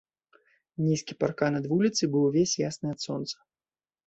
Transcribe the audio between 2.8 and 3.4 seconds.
ад сонца.